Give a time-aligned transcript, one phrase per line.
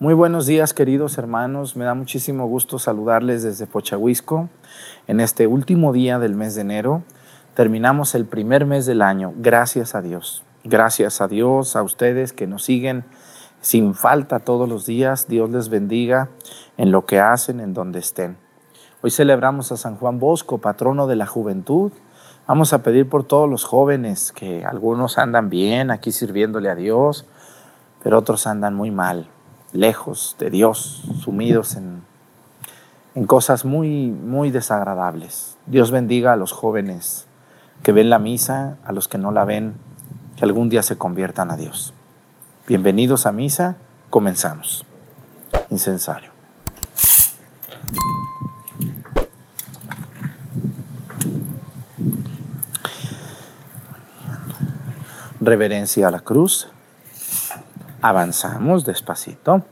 [0.00, 1.76] Muy buenos días, queridos hermanos.
[1.76, 4.48] Me da muchísimo gusto saludarles desde Pochahuisco
[5.06, 7.04] en este último día del mes de enero.
[7.54, 9.32] Terminamos el primer mes del año.
[9.36, 10.42] Gracias a Dios.
[10.64, 13.04] Gracias a Dios, a ustedes que nos siguen
[13.60, 15.28] sin falta todos los días.
[15.28, 16.28] Dios les bendiga
[16.76, 18.36] en lo que hacen, en donde estén.
[19.00, 21.92] Hoy celebramos a San Juan Bosco, patrono de la juventud.
[22.48, 27.26] Vamos a pedir por todos los jóvenes, que algunos andan bien aquí sirviéndole a Dios,
[28.02, 29.28] pero otros andan muy mal
[29.74, 32.02] lejos de Dios, sumidos en,
[33.14, 35.58] en cosas muy, muy desagradables.
[35.66, 37.26] Dios bendiga a los jóvenes
[37.82, 39.74] que ven la misa, a los que no la ven,
[40.36, 41.92] que algún día se conviertan a Dios.
[42.66, 43.76] Bienvenidos a misa,
[44.10, 44.86] comenzamos.
[45.70, 46.30] Incensario.
[55.40, 56.68] Reverencia a la cruz.
[58.04, 59.64] Avanzamos despacito.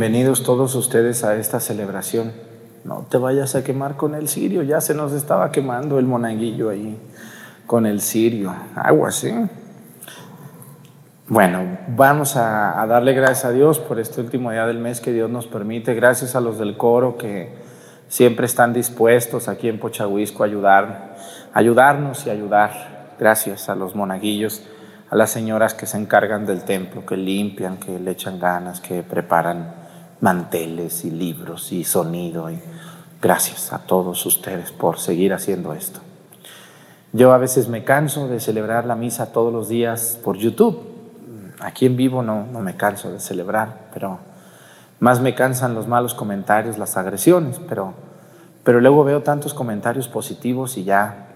[0.00, 2.32] Bienvenidos todos ustedes a esta celebración.
[2.84, 6.70] No te vayas a quemar con el cirio, ya se nos estaba quemando el monaguillo
[6.70, 6.98] ahí
[7.66, 8.50] con el cirio.
[8.74, 9.30] Agua, ¿sí?
[11.28, 15.28] Bueno, vamos a, darle gracias a Dios por este último día del mes que Dios
[15.28, 15.92] nos permite.
[15.92, 17.54] Gracias a los del coro que
[18.08, 21.16] siempre están dispuestos aquí en Pochahuisco a ayudar,
[21.52, 23.16] ayudarnos y ayudar.
[23.18, 24.62] Gracias a los monaguillos
[25.10, 29.02] a las señoras que se encargan del templo, que limpian, que le echan ganas, que
[29.02, 29.79] preparan
[30.20, 32.50] manteles y libros y sonido.
[32.50, 32.60] Y
[33.20, 36.00] gracias a todos ustedes por seguir haciendo esto.
[37.12, 40.80] Yo a veces me canso de celebrar la misa todos los días por YouTube.
[41.60, 44.18] Aquí en vivo no, no me canso de celebrar, pero
[45.00, 47.94] más me cansan los malos comentarios, las agresiones, pero,
[48.62, 51.26] pero luego veo tantos comentarios positivos y ya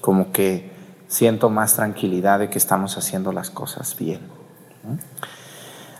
[0.00, 0.72] como que
[1.06, 4.20] siento más tranquilidad de que estamos haciendo las cosas bien.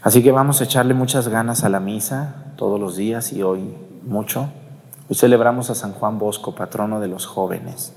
[0.03, 3.61] Así que vamos a echarle muchas ganas a la misa todos los días y hoy
[4.03, 4.49] mucho.
[5.11, 7.93] Hoy celebramos a San Juan Bosco, patrono de los jóvenes.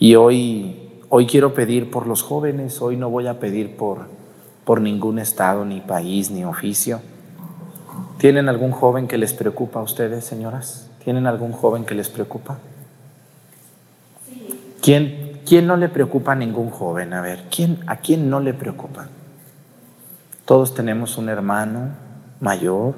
[0.00, 4.06] Y hoy, hoy quiero pedir por los jóvenes, hoy no voy a pedir por,
[4.64, 7.00] por ningún estado, ni país, ni oficio.
[8.18, 10.90] ¿Tienen algún joven que les preocupa a ustedes, señoras?
[11.04, 12.58] ¿Tienen algún joven que les preocupa?
[14.82, 17.12] ¿Quién, ¿Quién no le preocupa a ningún joven?
[17.12, 19.08] A ver, ¿quién, ¿a quién no le preocupa?
[20.48, 21.90] Todos tenemos un hermano
[22.40, 22.94] mayor,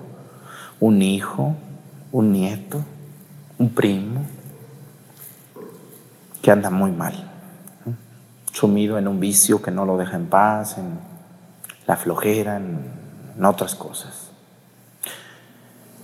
[0.78, 1.56] un hijo,
[2.12, 2.80] un nieto,
[3.58, 4.20] un primo,
[6.42, 7.28] que anda muy mal,
[8.52, 11.00] sumido en un vicio que no lo deja en paz, en
[11.88, 14.30] la flojera, en, otras cosas.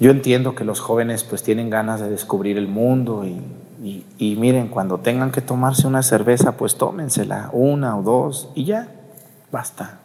[0.00, 3.40] Yo entiendo que los jóvenes pues tienen ganas de descubrir el mundo y
[4.18, 8.88] Y, miren, cuando tengan que tomarse una cerveza, pues tómensela, una o dos, y ya,
[9.52, 10.00] basta.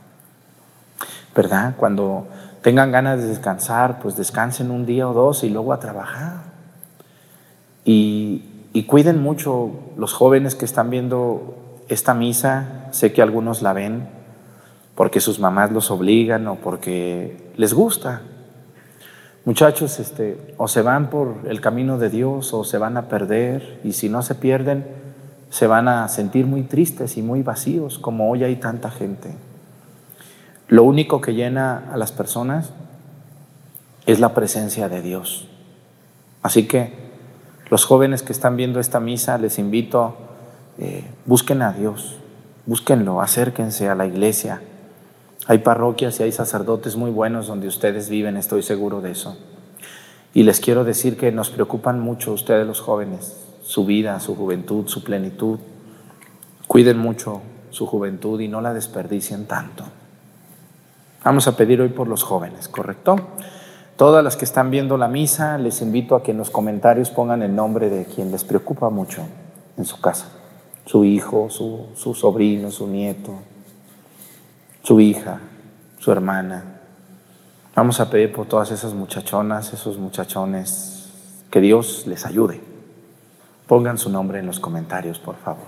[1.35, 1.75] ¿Verdad?
[1.77, 2.27] Cuando
[2.61, 6.43] tengan ganas de descansar, pues descansen un día o dos y luego a trabajar.
[7.85, 11.55] Y, y cuiden mucho los jóvenes que están viendo
[11.87, 14.21] esta misa, sé que algunos la ven
[14.95, 18.21] porque sus mamás los obligan o porque les gusta.
[19.45, 23.79] Muchachos, este, o se van por el camino de Dios o se van a perder
[23.83, 24.85] y si no se pierden,
[25.49, 29.33] se van a sentir muy tristes y muy vacíos, como hoy hay tanta gente.
[30.71, 32.69] Lo único que llena a las personas
[34.05, 35.49] es la presencia de Dios.
[36.43, 36.93] Así que
[37.69, 40.15] los jóvenes que están viendo esta misa, les invito,
[40.77, 42.15] eh, busquen a Dios,
[42.65, 44.61] búsquenlo, acérquense a la iglesia.
[45.45, 49.37] Hay parroquias y hay sacerdotes muy buenos donde ustedes viven, estoy seguro de eso.
[50.33, 54.87] Y les quiero decir que nos preocupan mucho ustedes los jóvenes, su vida, su juventud,
[54.87, 55.59] su plenitud.
[56.65, 57.41] Cuiden mucho
[57.71, 59.83] su juventud y no la desperdicien tanto.
[61.23, 63.15] Vamos a pedir hoy por los jóvenes, ¿correcto?
[63.95, 67.43] Todas las que están viendo la misa, les invito a que en los comentarios pongan
[67.43, 69.21] el nombre de quien les preocupa mucho
[69.77, 70.29] en su casa.
[70.85, 73.35] Su hijo, su, su sobrino, su nieto,
[74.81, 75.39] su hija,
[75.99, 76.79] su hermana.
[77.75, 81.11] Vamos a pedir por todas esas muchachonas, esos muchachones,
[81.51, 82.61] que Dios les ayude.
[83.67, 85.67] Pongan su nombre en los comentarios, por favor.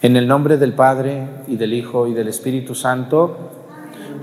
[0.00, 3.63] En el nombre del Padre y del Hijo y del Espíritu Santo,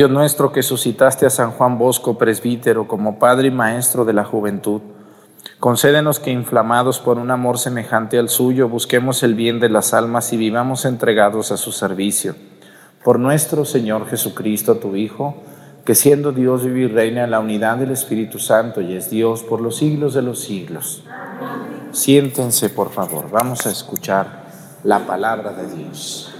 [0.00, 4.24] Dios nuestro que suscitaste a San Juan Bosco, presbítero, como padre y maestro de la
[4.24, 4.80] juventud,
[5.58, 10.32] concédenos que inflamados por un amor semejante al suyo, busquemos el bien de las almas
[10.32, 12.34] y vivamos entregados a su servicio.
[13.04, 15.34] Por nuestro Señor Jesucristo, tu Hijo,
[15.84, 19.42] que siendo Dios vive y reina en la unidad del Espíritu Santo y es Dios
[19.42, 21.04] por los siglos de los siglos.
[21.92, 24.44] Siéntense, por favor, vamos a escuchar
[24.82, 26.39] la palabra de Dios.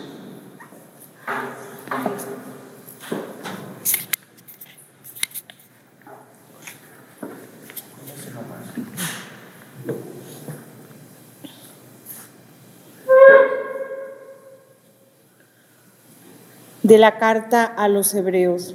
[16.90, 18.74] De la carta a los hebreos,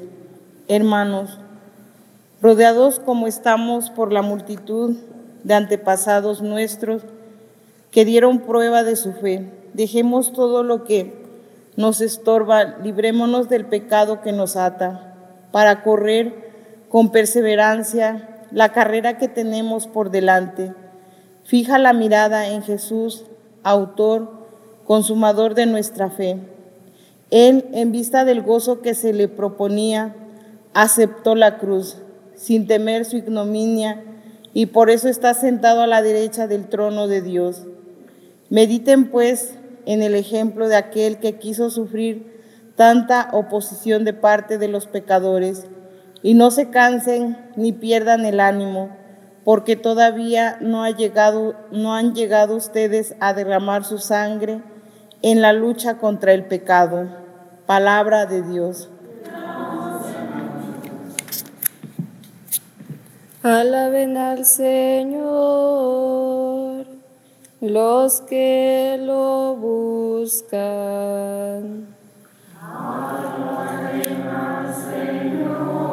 [0.69, 1.37] hermanos,
[2.41, 4.95] rodeados como estamos por la multitud
[5.43, 7.01] de antepasados nuestros
[7.91, 11.13] que dieron prueba de su fe, dejemos todo lo que
[11.75, 15.13] nos estorba, librémonos del pecado que nos ata,
[15.51, 20.73] para correr con perseverancia la carrera que tenemos por delante.
[21.43, 23.25] Fija la mirada en Jesús,
[23.63, 24.31] autor,
[24.85, 26.54] consumador de nuestra fe.
[27.31, 30.15] Él, en vista del gozo que se le proponía,
[30.73, 31.97] aceptó la cruz,
[32.35, 34.03] sin temer su ignominia,
[34.53, 37.63] y por eso está sentado a la derecha del trono de Dios.
[38.49, 39.55] Mediten pues
[39.85, 42.41] en el ejemplo de aquel que quiso sufrir
[42.75, 45.65] tanta oposición de parte de los pecadores,
[46.21, 48.89] y no se cansen ni pierdan el ánimo,
[49.43, 54.61] porque todavía no, ha llegado, no han llegado ustedes a derramar su sangre
[55.25, 57.07] en la lucha contra el pecado.
[57.65, 58.91] Palabra de Dios.
[63.41, 65.25] Alaben al Señor
[67.59, 70.67] los que lo buscan.
[72.61, 75.84] Alaben al Señor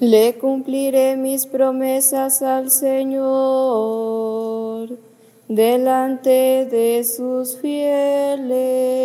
[0.00, 3.20] Le cumpliré mis promesas al Señor
[5.48, 9.00] delante de sus fieles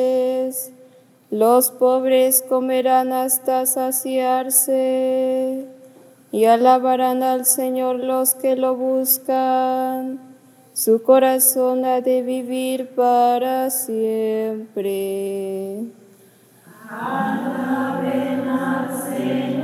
[1.32, 5.66] los pobres comerán hasta saciarse
[6.32, 10.22] y alabarán al Señor los que lo buscan.
[10.72, 15.84] Su corazón ha de vivir para siempre.
[16.90, 19.54] Alaben al Señor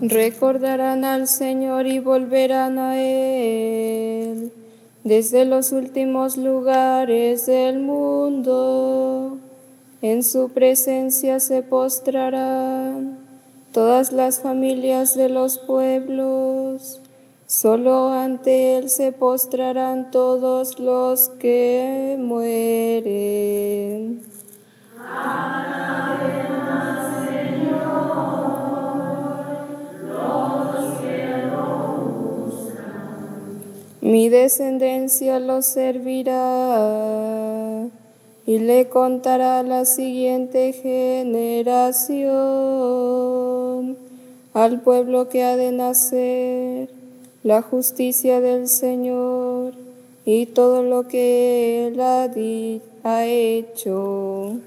[0.00, 4.52] Recordarán al Señor y volverán a Él
[5.04, 9.38] desde los últimos lugares del mundo.
[10.02, 13.16] En su presencia se postrarán
[13.72, 17.00] todas las familias de los pueblos.
[17.46, 23.46] Solo ante Él se postrarán todos los que mueren.
[34.06, 36.32] Mi descendencia lo servirá
[38.46, 42.36] y le contará la siguiente generación
[44.54, 46.88] al pueblo que ha de nacer
[47.42, 49.72] la justicia del Señor
[50.24, 52.30] y todo lo que Él ha,
[53.02, 54.60] ha hecho.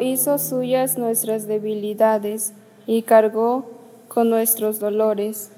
[0.00, 2.52] Hizo suyas nuestras debilidades
[2.86, 3.64] y cargó
[4.08, 5.50] con nuestros dolores.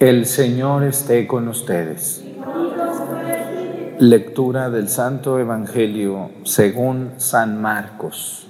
[0.00, 2.24] El Señor esté con ustedes.
[3.98, 8.48] Lectura del Santo Evangelio según San Marcos.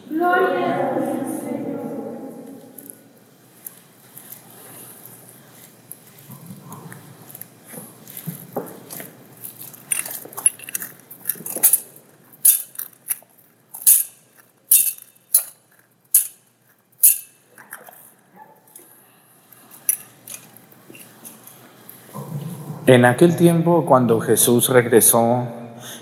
[22.87, 25.47] En aquel tiempo, cuando Jesús regresó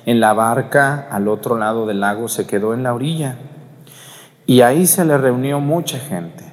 [0.04, 3.36] en la barca al otro lado del lago, se quedó en la orilla
[4.46, 6.44] y ahí se le reunió mucha gente.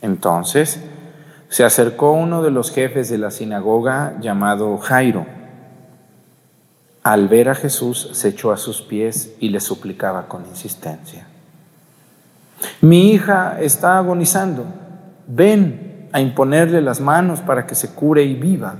[0.00, 0.80] Entonces
[1.48, 5.26] se acercó uno de los jefes de la sinagoga llamado Jairo.
[7.02, 11.26] Al ver a Jesús se echó a sus pies y le suplicaba con insistencia.
[12.80, 14.64] Mi hija está agonizando,
[15.26, 18.76] ven a imponerle las manos para que se cure y viva.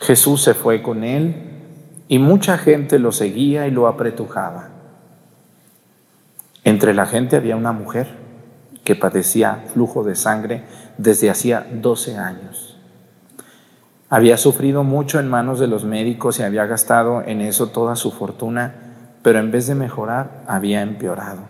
[0.00, 1.34] Jesús se fue con él
[2.08, 4.70] y mucha gente lo seguía y lo apretujaba.
[6.64, 8.08] Entre la gente había una mujer
[8.82, 10.64] que padecía flujo de sangre
[10.96, 12.78] desde hacía 12 años.
[14.08, 18.10] Había sufrido mucho en manos de los médicos y había gastado en eso toda su
[18.10, 18.74] fortuna,
[19.22, 21.42] pero en vez de mejorar había empeorado.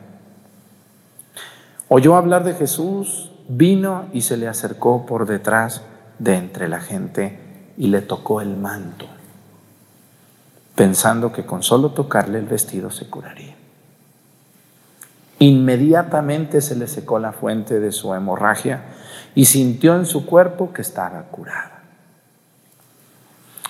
[1.88, 5.83] Oyó hablar de Jesús, vino y se le acercó por detrás
[6.19, 7.50] de entre la gente
[7.80, 9.06] y le tocó el manto,
[10.75, 13.56] pensando que con solo tocarle el vestido se curaría.
[15.38, 18.82] Inmediatamente se le secó la fuente de su hemorragia
[19.34, 21.80] y sintió en su cuerpo que estaba curada.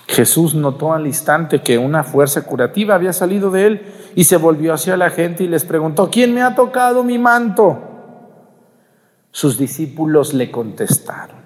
[0.09, 4.75] Jesús notó al instante que una fuerza curativa había salido de él y se volvió
[4.75, 7.79] hacia la gente y les preguntó, ¿quién me ha tocado mi manto?
[9.31, 11.40] Sus discípulos le contestaron,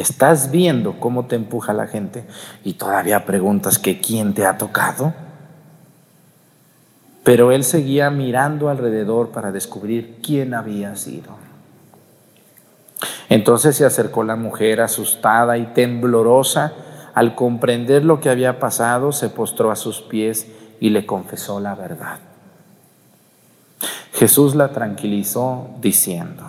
[0.00, 2.24] ¿estás viendo cómo te empuja la gente
[2.64, 5.14] y todavía preguntas que quién te ha tocado?
[7.22, 11.36] Pero él seguía mirando alrededor para descubrir quién había sido.
[13.28, 16.72] Entonces se acercó la mujer asustada y temblorosa.
[17.14, 20.48] Al comprender lo que había pasado, se postró a sus pies
[20.80, 22.18] y le confesó la verdad.
[24.12, 26.44] Jesús la tranquilizó diciendo,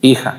[0.00, 0.38] hija,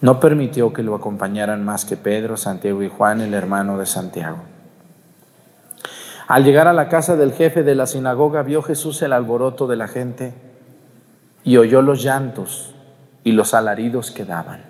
[0.00, 4.38] No permitió que lo acompañaran más que Pedro, Santiago y Juan, el hermano de Santiago.
[6.28, 9.76] Al llegar a la casa del jefe de la sinagoga, vio Jesús el alboroto de
[9.76, 10.34] la gente
[11.44, 12.74] y oyó los llantos
[13.22, 14.62] y los alaridos que daban.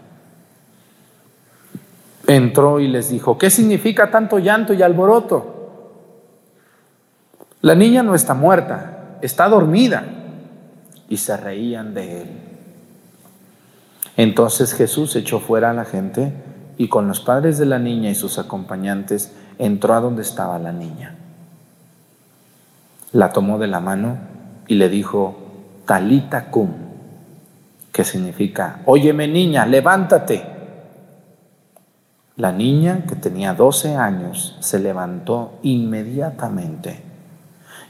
[2.26, 5.56] Entró y les dijo, ¿qué significa tanto llanto y alboroto?
[7.62, 10.04] La niña no está muerta, está dormida.
[11.08, 12.45] Y se reían de él.
[14.16, 16.32] Entonces Jesús echó fuera a la gente
[16.78, 20.72] y con los padres de la niña y sus acompañantes entró a donde estaba la
[20.72, 21.16] niña
[23.16, 24.18] la tomó de la mano
[24.66, 25.36] y le dijo,
[25.86, 26.70] Talita cum,
[27.92, 30.54] que significa, óyeme niña, levántate.
[32.36, 37.02] La niña, que tenía 12 años, se levantó inmediatamente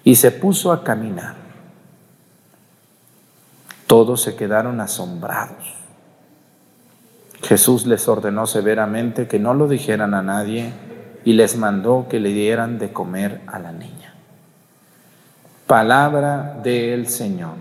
[0.05, 1.35] y se puso a caminar.
[3.88, 5.74] Todos se quedaron asombrados.
[7.42, 10.72] Jesús les ordenó severamente que no lo dijeran a nadie
[11.25, 14.14] y les mandó que le dieran de comer a la niña.
[15.66, 17.55] Palabra del Señor.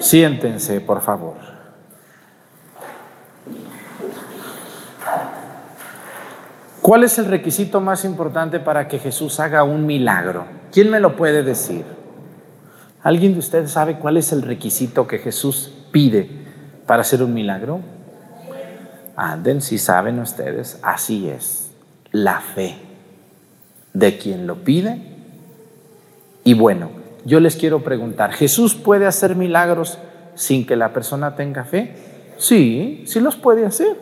[0.00, 1.34] Siéntense, por favor.
[6.80, 10.44] ¿Cuál es el requisito más importante para que Jesús haga un milagro?
[10.70, 11.84] ¿Quién me lo puede decir?
[13.02, 16.43] ¿Alguien de ustedes sabe cuál es el requisito que Jesús pide
[16.86, 17.80] para hacer un milagro?
[19.16, 21.70] Anden, si saben ustedes, así es,
[22.10, 22.76] la fe
[23.92, 25.14] de quien lo pide
[26.44, 26.90] y bueno,
[27.24, 29.98] yo les quiero preguntar, ¿Jesús puede hacer milagros
[30.34, 31.96] sin que la persona tenga fe?
[32.36, 33.96] Sí, sí los puede hacer,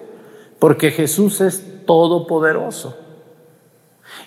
[0.58, 2.98] porque Jesús es todopoderoso.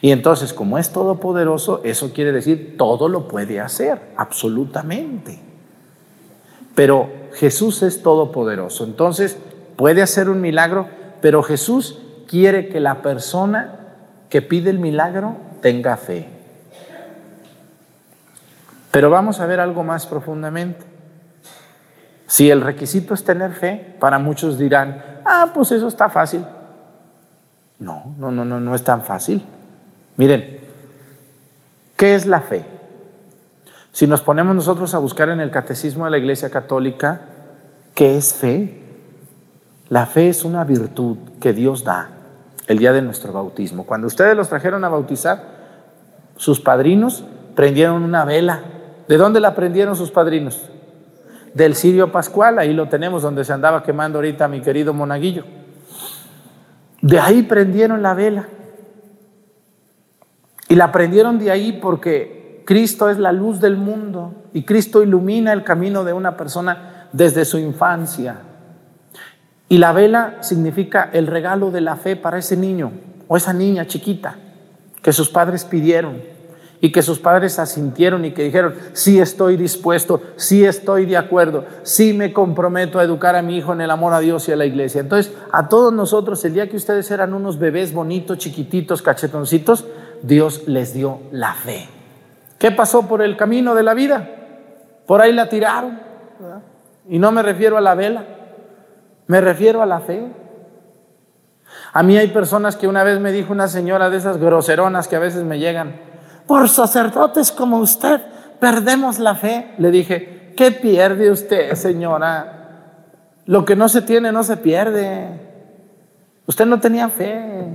[0.02, 5.40] Y entonces, como es todopoderoso, eso quiere decir todo lo puede hacer, absolutamente.
[6.76, 9.38] Pero Jesús es todopoderoso, entonces
[9.76, 10.88] puede hacer un milagro,
[11.22, 13.80] pero Jesús quiere que la persona
[14.30, 16.28] que pide el milagro tenga fe.
[18.92, 20.86] Pero vamos a ver algo más profundamente.
[22.28, 26.46] Si el requisito es tener fe, para muchos dirán, ah, pues eso está fácil.
[27.80, 29.46] No, no, no, no, no es tan fácil.
[30.18, 30.60] Miren,
[31.98, 32.64] ¿qué es la fe?
[33.96, 37.22] Si nos ponemos nosotros a buscar en el catecismo de la Iglesia Católica,
[37.94, 38.84] ¿qué es fe?
[39.88, 42.10] La fe es una virtud que Dios da
[42.68, 43.86] el día de nuestro bautismo.
[43.86, 45.42] Cuando ustedes los trajeron a bautizar,
[46.36, 47.24] sus padrinos
[47.56, 48.64] prendieron una vela
[49.08, 50.70] ¿De dónde la aprendieron sus padrinos?
[51.54, 55.46] Del Sirio Pascual, ahí lo tenemos, donde se andaba quemando ahorita mi querido monaguillo.
[57.02, 58.50] De ahí prendieron la vela.
[60.68, 65.54] Y la prendieron de ahí porque Cristo es la luz del mundo y Cristo ilumina
[65.54, 68.38] el camino de una persona desde su infancia.
[69.70, 72.92] Y la vela significa el regalo de la fe para ese niño
[73.28, 74.36] o esa niña chiquita
[75.02, 76.22] que sus padres pidieron
[76.82, 81.66] y que sus padres asintieron y que dijeron, sí estoy dispuesto, sí estoy de acuerdo,
[81.84, 84.56] sí me comprometo a educar a mi hijo en el amor a Dios y a
[84.56, 85.02] la iglesia.
[85.02, 89.86] Entonces, a todos nosotros, el día que ustedes eran unos bebés bonitos, chiquititos, cachetoncitos,
[90.22, 91.95] Dios les dio la fe.
[92.58, 94.30] ¿Qué pasó por el camino de la vida?
[95.06, 96.00] Por ahí la tiraron.
[97.08, 98.26] Y no me refiero a la vela,
[99.28, 100.32] me refiero a la fe.
[101.94, 105.16] A mí hay personas que una vez me dijo una señora de esas groseronas que
[105.16, 105.96] a veces me llegan,
[106.48, 108.22] por sacerdotes como usted,
[108.60, 109.74] perdemos la fe.
[109.78, 112.56] Le dije, ¿qué pierde usted, señora?
[113.46, 115.40] Lo que no se tiene no se pierde.
[116.48, 117.68] Usted no tenía fe.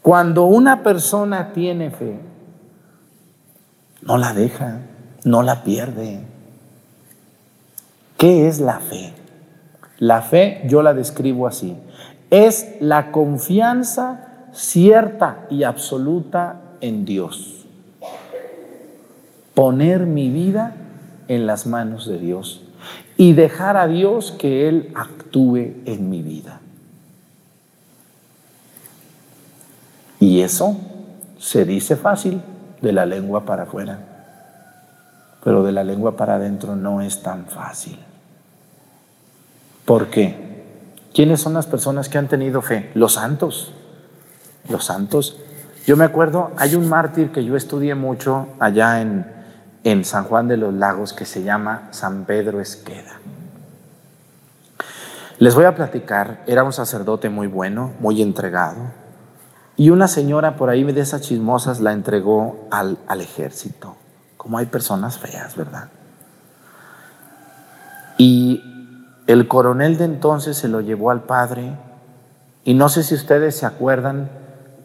[0.00, 2.18] Cuando una persona tiene fe,
[4.02, 4.80] no la deja,
[5.24, 6.20] no la pierde.
[8.18, 9.12] ¿Qué es la fe?
[9.98, 11.76] La fe yo la describo así.
[12.30, 17.64] Es la confianza cierta y absoluta en Dios.
[19.54, 20.74] Poner mi vida
[21.28, 22.62] en las manos de Dios
[23.16, 26.60] y dejar a Dios que Él actúe en mi vida.
[30.18, 30.76] Y eso
[31.38, 32.40] se dice fácil
[32.82, 33.98] de la lengua para afuera,
[35.42, 37.98] pero de la lengua para adentro no es tan fácil.
[39.84, 40.52] ¿Por qué?
[41.14, 42.90] ¿Quiénes son las personas que han tenido fe?
[42.94, 43.72] Los santos.
[44.68, 45.38] Los santos.
[45.86, 49.26] Yo me acuerdo, hay un mártir que yo estudié mucho allá en,
[49.84, 53.18] en San Juan de los Lagos que se llama San Pedro Esqueda.
[55.38, 58.76] Les voy a platicar, era un sacerdote muy bueno, muy entregado,
[59.76, 63.96] y una señora por ahí de esas chismosas la entregó al, al ejército.
[64.36, 65.88] Como hay personas feas, ¿verdad?
[68.18, 68.62] Y
[69.26, 71.76] el coronel de entonces se lo llevó al padre.
[72.64, 74.30] Y no sé si ustedes se acuerdan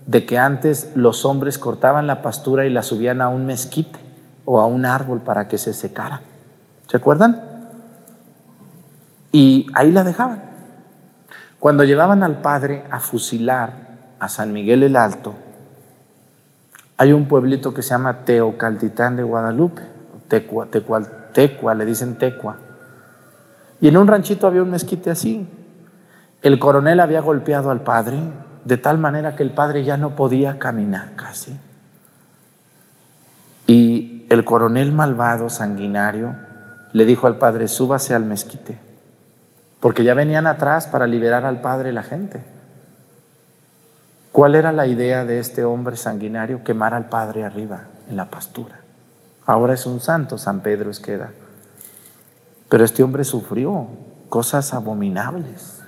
[0.05, 3.99] de que antes los hombres cortaban la pastura y la subían a un mezquite
[4.45, 6.21] o a un árbol para que se secara.
[6.87, 7.43] ¿Se acuerdan?
[9.33, 10.41] Y ahí la dejaban.
[11.59, 13.86] Cuando llevaban al padre a fusilar
[14.19, 15.35] a San Miguel el Alto,
[16.97, 19.83] hay un pueblito que se llama Teocaltitán de Guadalupe,
[20.27, 22.57] Tecua, Tecua, le dicen Tecua.
[23.79, 25.47] Y en un ranchito había un mezquite así.
[26.41, 28.17] El coronel había golpeado al padre
[28.65, 31.57] de tal manera que el padre ya no podía caminar casi.
[33.67, 36.35] Y el coronel malvado, sanguinario,
[36.93, 38.79] le dijo al padre, súbase al mezquite,
[39.79, 42.56] porque ya venían atrás para liberar al padre la gente.
[44.37, 46.63] ¿Cuál era la idea de este hombre sanguinario?
[46.63, 48.81] Quemar al Padre arriba, en la pastura.
[49.47, 51.31] Ahora es un santo, San Pedro Esqueda.
[52.69, 53.87] Pero este hombre sufrió
[54.29, 55.81] cosas abominables.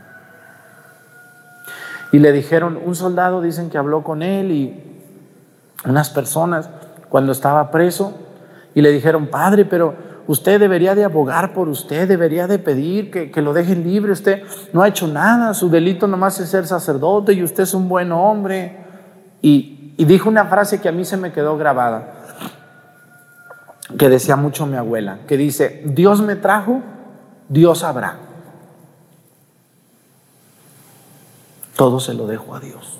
[2.12, 5.00] Y le dijeron, un soldado dicen que habló con él y
[5.86, 6.72] unas personas
[7.08, 8.18] cuando estaba preso
[8.74, 9.94] y le dijeron, Padre, pero
[10.30, 14.12] Usted debería de abogar por usted, debería de pedir que, lo dejen libre.
[14.12, 17.90] Usted no ha hecho nada, su delito nomás es ser sacerdote y usted es un
[17.90, 18.78] buen hombre.
[19.42, 22.14] Y, y dijo una frase que a mí se me quedó grabada,
[23.98, 26.84] que decía mucho mi abuela, que dice, Dios me trajo,
[27.48, 28.20] Dios habrá.
[31.76, 33.00] Todo se lo dejo a Dios.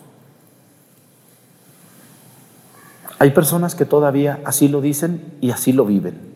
[3.20, 6.29] Hay personas que todavía así lo dicen y así lo viven.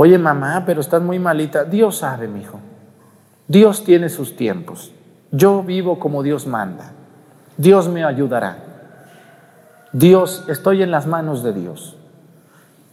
[0.00, 1.64] Oye, mamá, pero estás muy malita.
[1.64, 2.60] Dios sabe, mi hijo.
[3.48, 4.92] Dios tiene sus tiempos.
[5.32, 6.92] Yo vivo como Dios manda.
[7.56, 8.58] Dios me ayudará.
[9.92, 11.96] Dios, estoy en las manos de Dios.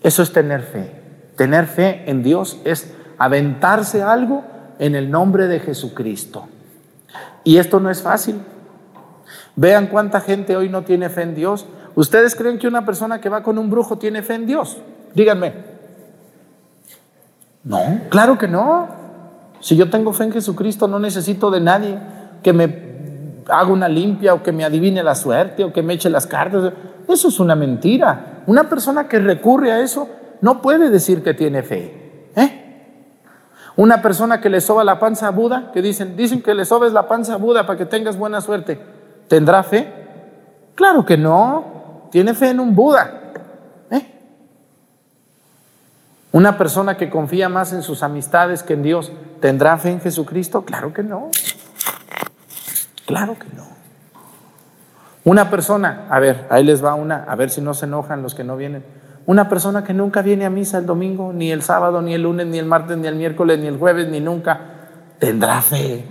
[0.02, 1.00] Eso es tener fe.
[1.38, 4.44] Tener fe en Dios es aventarse algo
[4.80, 6.48] en el nombre de Jesucristo.
[7.44, 8.42] Y esto no es fácil.
[9.56, 11.68] Vean cuánta gente hoy no tiene fe en Dios.
[11.94, 14.80] ¿Ustedes creen que una persona que va con un brujo tiene fe en Dios?
[15.14, 15.75] Díganme.
[17.66, 18.88] No, claro que no.
[19.60, 21.98] Si yo tengo fe en Jesucristo, no necesito de nadie
[22.44, 22.86] que me
[23.50, 26.72] haga una limpia o que me adivine la suerte o que me eche las cartas.
[27.08, 28.44] Eso es una mentira.
[28.46, 30.08] Una persona que recurre a eso
[30.42, 32.30] no puede decir que tiene fe.
[32.36, 32.62] ¿eh?
[33.76, 36.94] Una persona que le soba la panza a Buda, que dicen, dicen que le sobes
[36.94, 38.80] la panza a Buda para que tengas buena suerte,
[39.28, 39.92] ¿tendrá fe?
[40.76, 42.10] Claro que no.
[42.12, 43.25] Tiene fe en un Buda.
[46.36, 50.66] Una persona que confía más en sus amistades que en Dios, ¿tendrá fe en Jesucristo?
[50.66, 51.30] Claro que no.
[53.06, 53.64] Claro que no.
[55.24, 58.36] Una persona, a ver, ahí les va una, a ver si no se enojan los
[58.36, 58.84] que no vienen.
[59.26, 62.48] Una persona que nunca viene a misa el domingo, ni el sábado, ni el lunes,
[62.48, 64.60] ni el martes, ni el miércoles, ni el jueves, ni nunca,
[65.20, 66.04] ¿tendrá fe?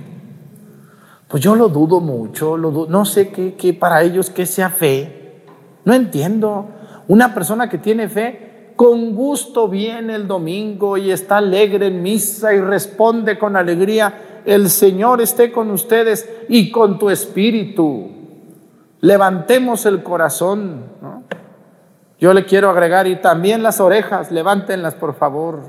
[1.28, 5.42] Pues yo lo dudo mucho, lo no sé qué, qué para ellos que sea fe.
[5.84, 6.70] No entiendo.
[7.08, 12.52] Una persona que tiene fe con gusto viene el domingo y está alegre en misa
[12.54, 18.10] y responde con alegría, el Señor esté con ustedes y con tu espíritu.
[19.00, 20.84] Levantemos el corazón.
[22.18, 25.60] Yo le quiero agregar y también las orejas, levántenlas por favor.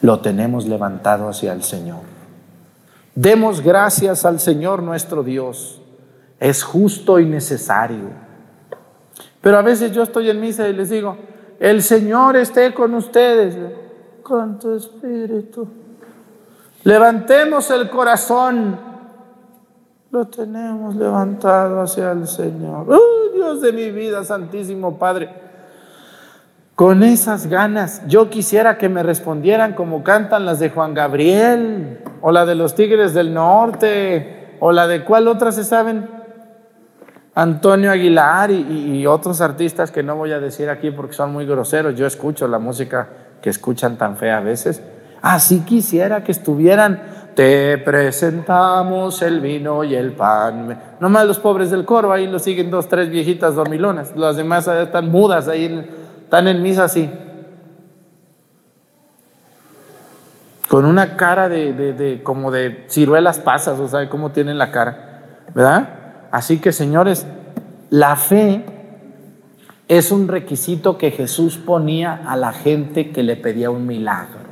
[0.00, 2.00] Lo tenemos levantado hacia el Señor.
[3.14, 5.80] Demos gracias al Señor nuestro Dios.
[6.40, 8.23] Es justo y necesario.
[9.44, 11.18] Pero a veces yo estoy en misa y les digo,
[11.60, 13.54] el Señor esté con ustedes,
[14.22, 15.68] con tu espíritu.
[16.84, 18.80] Levantemos el corazón.
[20.10, 22.86] Lo tenemos levantado hacia el Señor.
[22.88, 25.28] ¡Oh, Dios de mi vida, Santísimo Padre!
[26.74, 32.32] Con esas ganas, yo quisiera que me respondieran como cantan las de Juan Gabriel, o
[32.32, 36.23] la de los Tigres del Norte, o la de cuál otra se saben.
[37.34, 41.96] Antonio Aguilar y, otros artistas que no voy a decir aquí porque son muy groseros.
[41.96, 43.08] Yo escucho la música
[43.42, 44.80] que escuchan tan fea a veces.
[45.20, 47.02] Así quisiera que estuvieran,
[47.34, 50.80] te presentamos el vino y el pan.
[51.00, 54.14] Nomás los pobres del coro, ahí lo siguen dos, tres viejitas dormilonas.
[54.14, 55.90] Las demás están mudas, ahí
[56.22, 57.10] están en misa así.
[60.68, 66.03] Con una cara de como de ciruelas pasas, o sea, cómo tienen la cara, ¿verdad?
[66.34, 67.28] Así que, señores,
[67.90, 68.64] la fe
[69.86, 74.48] es un requisito que Jesús ponía a la gente que le pedía un milagro.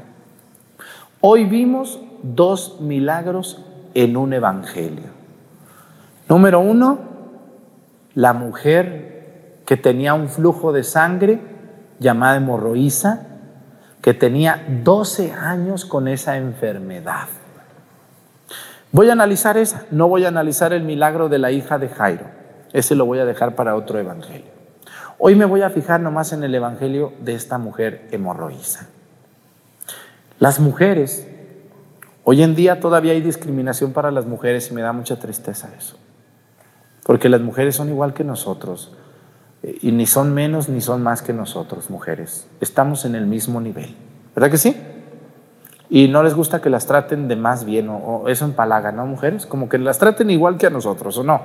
[1.21, 3.65] Hoy vimos dos milagros
[3.95, 5.11] en un evangelio.
[6.29, 7.01] Número uno,
[8.15, 11.41] la mujer que tenía un flujo de sangre
[11.99, 13.27] llamada hemorroísa,
[14.01, 17.27] que tenía 12 años con esa enfermedad.
[18.93, 22.27] Voy a analizar esa, no voy a analizar el milagro de la hija de Jairo.
[22.75, 24.53] Ese lo voy a dejar para otro evangelio.
[25.19, 28.89] Hoy me voy a fijar nomás en el evangelio de esta mujer hemorroísa.
[30.39, 31.27] Las mujeres,
[32.25, 35.97] hoy en día todavía hay discriminación para las mujeres y me da mucha tristeza eso.
[37.05, 38.93] Porque las mujeres son igual que nosotros
[39.63, 42.47] y ni son menos ni son más que nosotros, mujeres.
[42.61, 43.95] Estamos en el mismo nivel.
[44.35, 44.77] ¿Verdad que sí?
[45.95, 49.45] Y no les gusta que las traten de más bien, o, eso empalaga, ¿no, mujeres?
[49.45, 51.43] Como que las traten igual que a nosotros, ¿o no?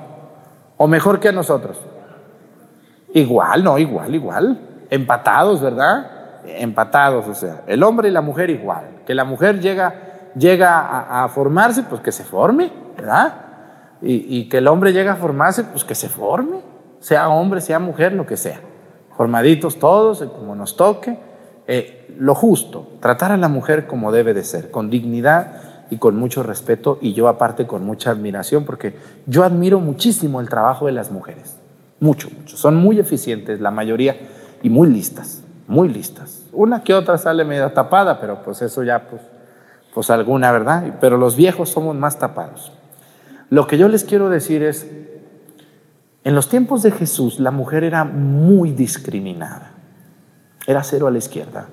[0.77, 1.77] O mejor que a nosotros.
[3.13, 4.57] Igual, no, igual, igual.
[4.89, 6.39] Empatados, ¿verdad?
[6.45, 9.01] Empatados, o sea, el hombre y la mujer igual.
[9.05, 13.33] Que la mujer llega, llega a, a formarse, pues que se forme, ¿verdad?
[14.01, 16.61] Y, y, que el hombre llega a formarse, pues que se forme,
[17.01, 18.61] sea hombre, sea mujer, lo que sea.
[19.17, 21.19] Formaditos todos, como nos toque.
[21.67, 26.15] Eh, lo justo, tratar a la mujer como debe de ser, con dignidad y con
[26.15, 30.93] mucho respeto, y yo aparte con mucha admiración, porque yo admiro muchísimo el trabajo de
[30.93, 31.57] las mujeres.
[31.99, 32.57] Mucho, mucho.
[32.57, 34.17] Son muy eficientes, la mayoría,
[34.63, 36.43] y muy listas, muy listas.
[36.51, 39.21] Una que otra sale medio tapada, pero pues eso ya, pues,
[39.93, 40.97] pues alguna, ¿verdad?
[40.99, 42.71] Pero los viejos somos más tapados.
[43.49, 44.87] Lo que yo les quiero decir es,
[46.23, 49.76] en los tiempos de Jesús la mujer era muy discriminada.
[50.67, 51.67] Era cero a la izquierda.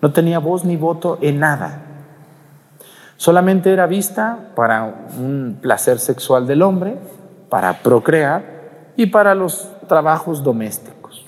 [0.00, 1.82] No tenía voz ni voto en nada.
[3.16, 6.98] Solamente era vista para un placer sexual del hombre,
[7.48, 8.42] para procrear
[8.96, 11.26] y para los trabajos domésticos.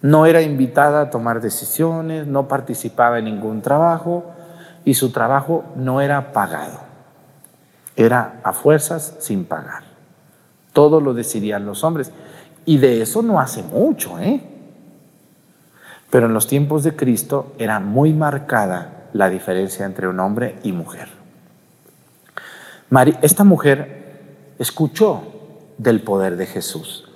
[0.00, 4.24] No era invitada a tomar decisiones, no participaba en ningún trabajo
[4.84, 6.80] y su trabajo no era pagado.
[7.96, 9.84] Era a fuerzas sin pagar.
[10.72, 12.10] Todo lo decidían los hombres.
[12.66, 14.53] Y de eso no hace mucho, ¿eh?
[16.14, 20.70] Pero en los tiempos de Cristo era muy marcada la diferencia entre un hombre y
[20.70, 21.08] mujer.
[23.20, 25.22] Esta mujer escuchó
[25.76, 27.10] del poder de Jesús.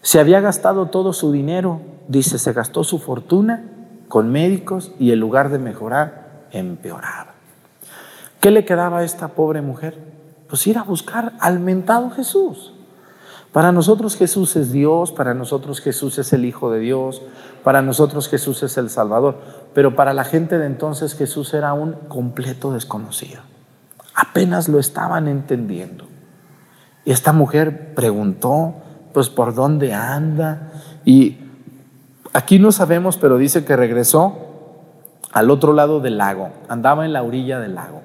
[0.00, 3.64] Se había gastado todo su dinero, dice, se gastó su fortuna
[4.08, 7.34] con médicos y en lugar de mejorar, empeoraba.
[8.40, 9.98] ¿Qué le quedaba a esta pobre mujer?
[10.48, 12.72] Pues ir a buscar al mentado Jesús.
[13.52, 17.20] Para nosotros Jesús es Dios, para nosotros Jesús es el Hijo de Dios,
[17.62, 19.38] para nosotros Jesús es el Salvador,
[19.74, 23.42] pero para la gente de entonces Jesús era un completo desconocido.
[24.14, 26.06] Apenas lo estaban entendiendo.
[27.04, 28.74] Y esta mujer preguntó,
[29.12, 30.72] pues, ¿por dónde anda?
[31.04, 31.38] Y
[32.32, 34.46] aquí no sabemos, pero dice que regresó
[35.32, 38.02] al otro lado del lago, andaba en la orilla del lago.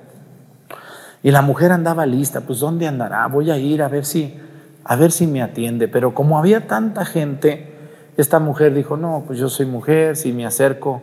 [1.24, 3.26] Y la mujer andaba lista, pues, ¿dónde andará?
[3.28, 4.40] Voy a ir a ver si,
[4.84, 5.88] a ver si me atiende.
[5.88, 7.75] Pero como había tanta gente,
[8.18, 11.02] esta mujer dijo, no, pues yo soy mujer, si me acerco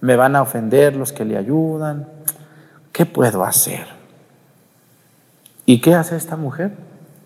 [0.00, 2.08] me van a ofender los que le ayudan.
[2.92, 3.86] ¿Qué puedo hacer?
[5.64, 6.72] ¿Y qué hace esta mujer?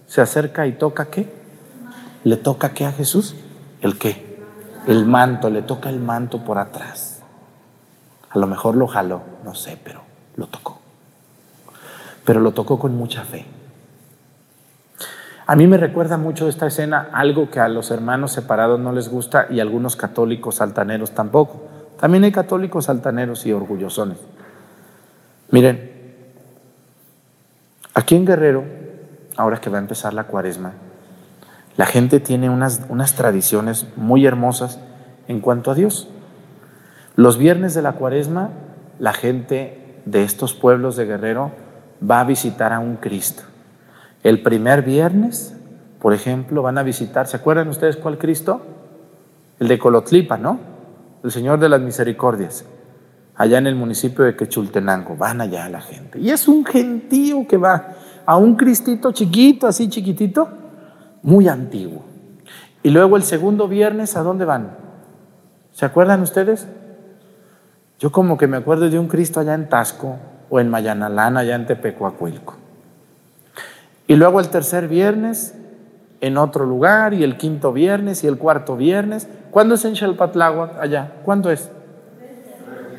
[0.07, 1.33] Se acerca y toca qué?
[2.25, 3.37] ¿Le toca qué a Jesús?
[3.81, 4.43] ¿El qué?
[4.87, 7.21] El manto, le toca el manto por atrás.
[8.31, 10.01] A lo mejor lo jaló, no sé, pero
[10.37, 10.79] lo tocó.
[12.25, 13.45] Pero lo tocó con mucha fe.
[15.51, 19.09] A mí me recuerda mucho esta escena algo que a los hermanos separados no les
[19.09, 21.63] gusta y a algunos católicos altaneros tampoco.
[21.99, 24.19] También hay católicos altaneros y orgullosones.
[25.51, 25.91] Miren,
[27.95, 28.63] aquí en Guerrero,
[29.37, 30.75] ahora que va a empezar la cuaresma,
[31.77, 34.79] la gente tiene unas, unas tradiciones muy hermosas
[35.27, 36.09] en cuanto a Dios.
[37.17, 38.51] Los viernes de la cuaresma,
[39.01, 41.51] la gente de estos pueblos de Guerrero
[42.09, 43.50] va a visitar a un Cristo.
[44.23, 45.55] El primer viernes,
[45.99, 48.61] por ejemplo, van a visitar, ¿se acuerdan ustedes cuál Cristo?
[49.59, 50.59] El de Colotlipa, ¿no?
[51.25, 52.65] El Señor de las Misericordias,
[53.35, 55.17] allá en el municipio de Quechultenango.
[55.17, 56.19] Van allá la gente.
[56.19, 57.95] Y es un gentío que va
[58.27, 60.49] a un Cristito chiquito, así chiquitito,
[61.23, 62.03] muy antiguo.
[62.83, 64.77] Y luego el segundo viernes, ¿a dónde van?
[65.73, 66.67] ¿Se acuerdan ustedes?
[67.99, 70.17] Yo como que me acuerdo de un Cristo allá en Tasco
[70.49, 72.60] o en Mayanalán, allá en Tepecuacuilco.
[74.11, 75.55] Y luego el tercer viernes
[76.21, 79.29] en otro lugar, y el quinto viernes, y el cuarto viernes.
[79.53, 81.13] ¿Cuándo es en Xalpatláhuac allá?
[81.25, 81.71] ¿Cuándo es?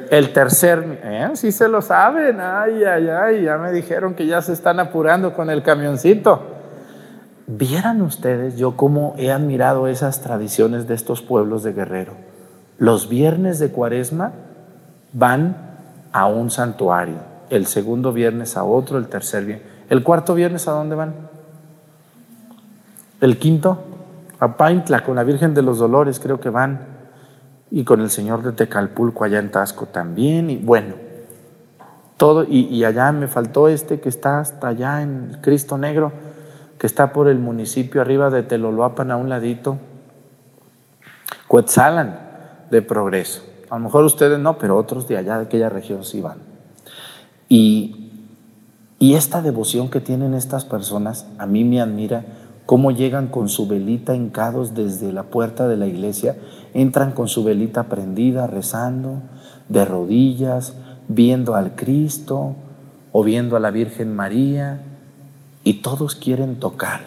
[0.10, 1.32] El tercer, ¿eh?
[1.34, 5.34] sí se lo saben, ay, ay, ay, ya me dijeron que ya se están apurando
[5.34, 6.44] con el camioncito.
[7.46, 12.14] Vieran ustedes yo cómo he admirado esas tradiciones de estos pueblos de Guerrero.
[12.78, 14.32] Los viernes de cuaresma
[15.12, 15.58] van
[16.14, 17.18] a un santuario,
[17.50, 19.71] el segundo viernes a otro, el tercer viernes.
[19.92, 21.14] ¿El cuarto viernes a dónde van?
[23.20, 23.78] El quinto,
[24.40, 26.88] a Paintla, con la Virgen de los Dolores, creo que van.
[27.70, 30.50] Y con el Señor de Tecalpulco allá en Tasco también.
[30.50, 30.96] Y bueno,
[32.16, 32.46] todo.
[32.48, 36.14] Y, allá me faltó este que está hasta allá en Cristo Negro,
[36.78, 39.78] que está por el municipio arriba de Teloloapan a un ladito.
[41.50, 42.18] Cuetzalan
[42.72, 43.44] de Progreso.
[43.70, 46.38] A lo mejor ustedes no, pero otros de allá, de aquella región sí van.
[47.50, 48.01] Y
[49.02, 52.24] y esta devoción que tienen estas personas, a mí me admira
[52.68, 56.36] cómo llegan con su velita hincados desde la puerta de la iglesia,
[56.76, 59.24] entran con su velita prendida, rezando,
[59.70, 60.76] de rodillas,
[61.08, 62.54] viendo al Cristo
[63.12, 64.84] o viendo a la Virgen María,
[65.64, 67.02] y todos quieren tocar.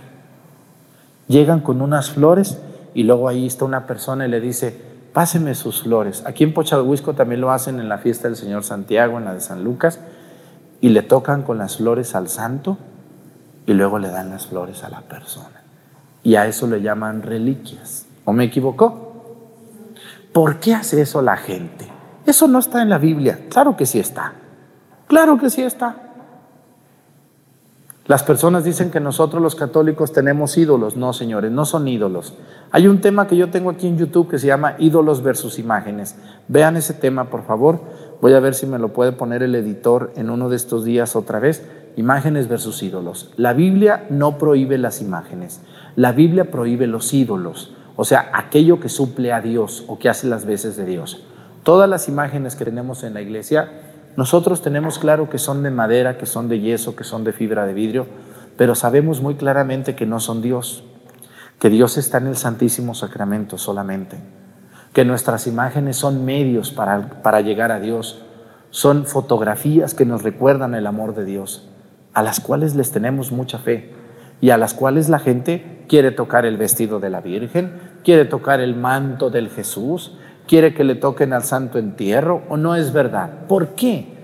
[1.29, 2.59] Llegan con unas flores
[2.93, 4.77] y luego ahí está una persona y le dice,
[5.13, 6.25] páseme sus flores.
[6.27, 9.41] Aquí en Pochalhuisco también lo hacen en la fiesta del Señor Santiago, en la de
[9.41, 10.01] San Lucas
[10.85, 12.77] y le tocan con las flores al santo
[13.65, 15.63] y luego le dan las flores a la persona.
[16.23, 18.05] Y a eso le llaman reliquias.
[18.27, 19.15] ¿O me equivocó?
[20.35, 21.89] ¿Por qué hace eso la gente?
[22.27, 23.47] Eso no está en la Biblia.
[23.49, 24.35] Claro que sí está.
[25.07, 25.97] Claro que sí está.
[28.07, 30.99] Las personas dicen que nosotros los católicos tenemos ídolos.
[30.99, 32.35] No, señores, no son ídolos.
[32.71, 36.17] Hay un tema que yo tengo aquí en YouTube que se llama ídolos versus imágenes.
[36.47, 37.81] Vean ese tema, por favor.
[38.25, 41.15] Voy a ver si me lo puede poner el editor en uno de estos días
[41.15, 41.63] otra vez.
[41.95, 43.31] Imágenes versus ídolos.
[43.37, 45.61] La Biblia no prohíbe las imágenes.
[45.95, 47.75] La Biblia prohíbe los ídolos.
[47.97, 51.23] O sea, aquello que suple a Dios o que hace las veces de Dios.
[51.65, 53.69] Todas las imágenes que tenemos en la iglesia
[54.17, 57.67] nosotros tenemos claro que son de madera, que son de yeso, que son de fibra
[57.67, 58.07] de vidrio,
[58.57, 60.83] pero sabemos muy claramente que no son Dios,
[61.59, 64.17] que Dios está en el Santísimo Sacramento solamente,
[64.95, 68.23] que nuestras imágenes son medios para, para llegar a Dios,
[68.71, 71.69] son fotografías que nos recuerdan el amor de Dios,
[72.15, 73.93] a las cuales les tenemos mucha fe
[74.41, 77.73] y a las cuales la gente quiere tocar el vestido de la Virgen,
[78.05, 82.77] quiere tocar el manto del Jesús, quiere que le toquen al santo entierro o no
[82.77, 83.47] es verdad.
[83.49, 84.15] ¿Por qué?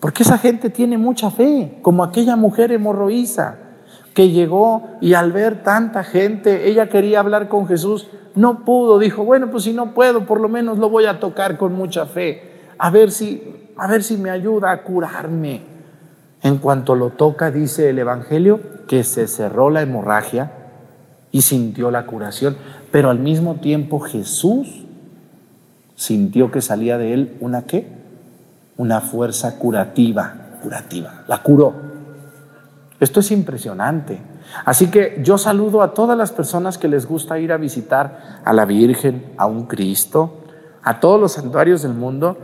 [0.00, 3.69] Porque esa gente tiene mucha fe, como aquella mujer hemorroísa
[4.14, 9.24] que llegó y al ver tanta gente, ella quería hablar con Jesús, no pudo, dijo,
[9.24, 12.42] bueno, pues si no puedo, por lo menos lo voy a tocar con mucha fe,
[12.78, 15.62] a ver si, a ver si me ayuda a curarme.
[16.42, 20.52] En cuanto lo toca, dice el Evangelio, que se cerró la hemorragia
[21.30, 22.56] y sintió la curación,
[22.90, 24.86] pero al mismo tiempo Jesús
[25.94, 27.86] sintió que salía de él una qué?
[28.76, 31.24] Una fuerza curativa, curativa.
[31.28, 31.89] La curó.
[33.00, 34.20] Esto es impresionante.
[34.66, 38.52] Así que yo saludo a todas las personas que les gusta ir a visitar a
[38.52, 40.44] la Virgen, a un Cristo,
[40.82, 42.36] a todos los santuarios del mundo.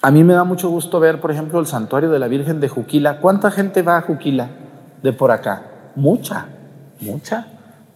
[0.00, 2.68] A mí me da mucho gusto ver, por ejemplo, el santuario de la Virgen de
[2.68, 3.18] Juquila.
[3.20, 4.48] ¿Cuánta gente va a Juquila
[5.02, 5.62] de por acá?
[5.96, 6.46] Mucha,
[7.00, 7.48] mucha.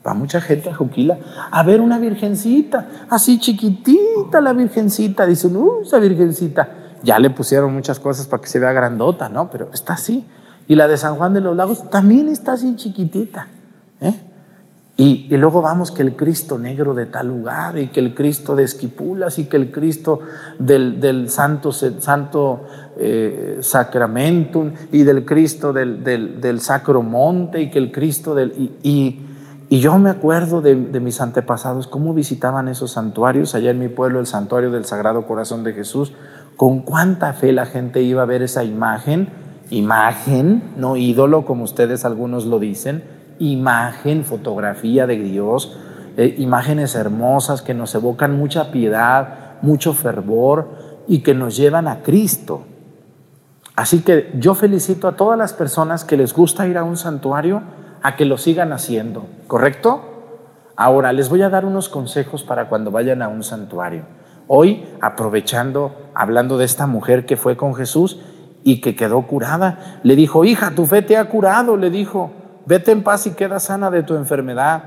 [0.04, 1.16] Va mucha gente a Juquila
[1.52, 5.24] a ver una virgencita, así chiquitita la virgencita.
[5.26, 6.68] Dicen, uh, esa virgencita.
[7.04, 9.48] Ya le pusieron muchas cosas para que se vea grandota, ¿no?
[9.48, 10.26] Pero está así.
[10.68, 13.48] Y la de San Juan de los Lagos también está así chiquitita.
[14.00, 14.14] ¿eh?
[14.96, 18.64] Y, luego vamos que el Cristo negro de tal lugar y que el Cristo de
[18.64, 20.20] Esquipulas y que el Cristo
[20.58, 22.66] del, Santo, santo
[22.98, 28.52] eh, Sacramentum y del Cristo del, del, Sacro Monte y que el Cristo del...
[28.52, 29.20] Y,
[29.68, 33.88] y, yo me acuerdo de, de, mis antepasados, cómo visitaban esos santuarios, allá en mi
[33.88, 36.12] pueblo, el santuario del Sagrado Corazón de Jesús,
[36.56, 39.30] con cuánta fe la gente iba a ver esa imagen,
[39.72, 43.02] imagen, no ídolo como ustedes algunos lo dicen,
[43.38, 45.76] imagen, fotografía de Dios,
[46.18, 50.68] eh, imágenes hermosas que nos evocan mucha piedad, mucho fervor
[51.08, 52.64] y que nos llevan a Cristo.
[53.74, 57.62] Así que yo felicito a todas las personas que les gusta ir a un santuario
[58.02, 60.02] a que lo sigan haciendo, ¿correcto?
[60.76, 64.02] Ahora les voy a dar unos consejos para cuando vayan a un santuario.
[64.48, 68.20] Hoy, aprovechando, hablando de esta mujer que fue con Jesús
[68.64, 72.30] y que quedó curada, le dijo, hija, tu fe te ha curado, le dijo
[72.66, 74.84] vete en paz y queda sana de tu enfermedad.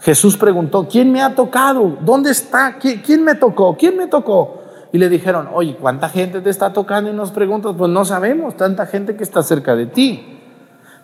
[0.00, 1.96] Jesús preguntó, ¿quién me ha tocado?
[2.00, 2.76] ¿Dónde está?
[2.78, 3.76] ¿Quién, me tocó?
[3.76, 4.62] ¿Quién me tocó?
[4.92, 7.10] Y le dijeron, oye, ¿cuánta gente te está tocando?
[7.10, 10.38] Y nos preguntas, pues no sabemos, tanta gente que está cerca de ti.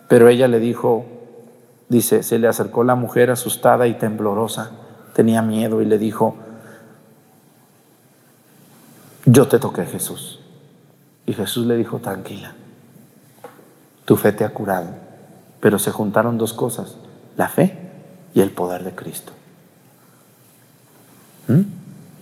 [0.07, 1.05] Pero ella le dijo,
[1.89, 4.71] dice, se le acercó la mujer asustada y temblorosa,
[5.13, 6.35] tenía miedo y le dijo,
[9.25, 10.32] yo te toqué Jesús.
[11.25, 12.53] Y Jesús le dijo, tranquila,
[14.05, 15.03] tu fe te ha curado
[15.63, 16.97] pero se juntaron dos cosas,
[17.37, 17.77] la fe
[18.33, 19.31] y el poder de Cristo.
[21.47, 21.61] ¿Mm?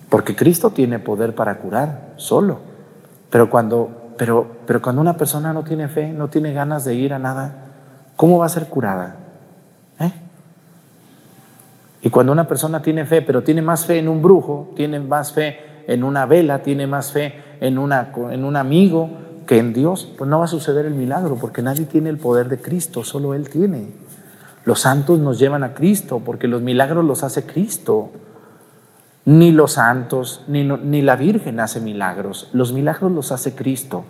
[0.09, 2.59] Porque Cristo tiene poder para curar solo,
[3.31, 7.15] pero cuando, pero, pero cuando una persona no tiene fe, no tiene ganas de ir
[7.15, 7.65] a nada,
[8.15, 9.15] ¿cómo va a ser curada?
[9.99, 10.11] ¿Eh?
[12.03, 15.33] Y cuando una persona tiene fe, pero tiene más fe en un brujo, tiene más
[15.33, 15.61] fe
[15.91, 19.09] en una vela, tiene más fe en, un amigo,
[19.45, 22.47] que en Dios pues no va a suceder el milagro, porque nadie tiene el poder
[22.47, 23.89] de Cristo, solo Él tiene.
[24.63, 28.11] Los santos nos llevan a Cristo, porque los milagros los hace Cristo.
[29.25, 34.05] Ni los santos, ni, ni la Virgen hace milagros, los milagros los hace Cristo.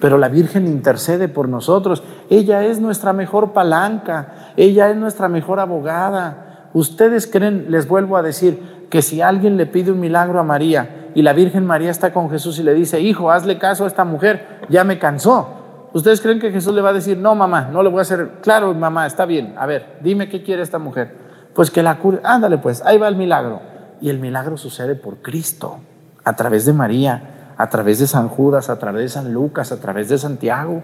[0.00, 2.02] Pero la Virgen intercede por nosotros.
[2.28, 6.68] Ella es nuestra mejor palanca, ella es nuestra mejor abogada.
[6.74, 11.08] Ustedes creen, les vuelvo a decir, que si alguien le pide un milagro a María,
[11.16, 14.04] y la Virgen María está con Jesús y le dice, hijo, hazle caso a esta
[14.04, 15.88] mujer, ya me cansó.
[15.92, 18.34] ¿Ustedes creen que Jesús le va a decir, no, mamá, no le voy a hacer,
[18.40, 21.12] claro, mamá, está bien, a ver, dime qué quiere esta mujer?
[21.56, 23.62] Pues que la cure, ándale pues, ahí va el milagro.
[24.00, 25.80] Y el milagro sucede por Cristo,
[26.22, 29.80] a través de María, a través de San Judas, a través de San Lucas, a
[29.80, 30.82] través de Santiago.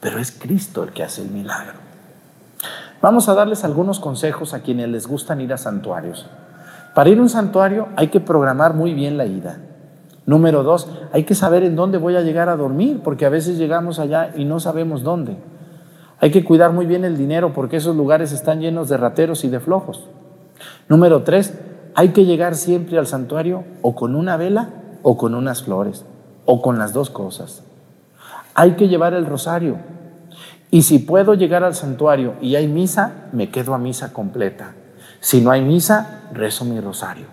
[0.00, 1.74] Pero es Cristo el que hace el milagro.
[3.02, 6.26] Vamos a darles algunos consejos a quienes les gustan ir a santuarios.
[6.94, 9.58] Para ir a un santuario hay que programar muy bien la ida.
[10.26, 13.58] Número dos, hay que saber en dónde voy a llegar a dormir, porque a veces
[13.58, 15.36] llegamos allá y no sabemos dónde.
[16.20, 19.48] Hay que cuidar muy bien el dinero, porque esos lugares están llenos de rateros y
[19.48, 20.08] de flojos.
[20.88, 21.58] Número tres,
[21.94, 24.68] hay que llegar siempre al santuario o con una vela
[25.02, 26.04] o con unas flores,
[26.44, 27.64] o con las dos cosas.
[28.54, 29.78] Hay que llevar el rosario.
[30.70, 34.74] Y si puedo llegar al santuario y hay misa, me quedo a misa completa.
[35.20, 37.26] Si no hay misa, rezo mi rosario.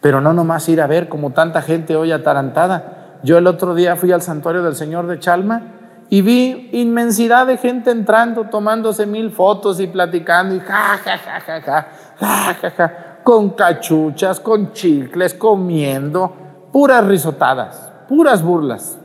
[0.00, 3.18] Pero no nomás ir a ver como tanta gente hoy atarantada.
[3.22, 5.62] Yo el otro día fui al santuario del Señor de Chalma
[6.08, 11.40] y vi inmensidad de gente entrando, tomándose mil fotos y platicando y ja, ja, ja,
[11.40, 11.88] ja, ja,
[12.18, 12.92] ja, ja, ja,
[13.24, 18.98] con cachuchas, con chicles, comiendo, puras risotadas, puras burlas.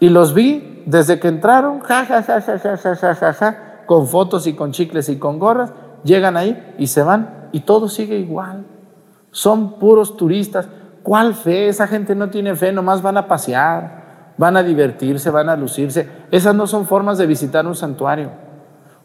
[0.00, 4.08] Y los vi desde que entraron, ja, ja, ja, ja, ja, ja, ja, ja, con
[4.08, 5.72] fotos y con chicles y con gorras,
[6.04, 8.64] llegan ahí y se van y todo sigue igual.
[9.30, 10.68] Son puros turistas.
[11.02, 11.68] ¿Cuál fe?
[11.68, 16.08] Esa gente no tiene fe, nomás van a pasear, van a divertirse, van a lucirse.
[16.30, 18.30] Esas no son formas de visitar un santuario.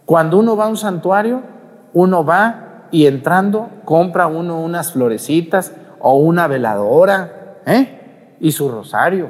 [0.06, 1.42] Cuando uno va a un santuario,
[1.94, 8.36] uno va y entrando compra uno unas florecitas o una veladora ¿eh?
[8.40, 9.30] y su rosario.